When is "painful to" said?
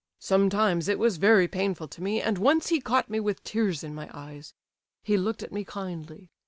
1.47-2.01